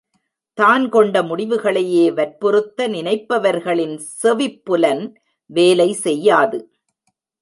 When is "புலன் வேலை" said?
4.63-5.89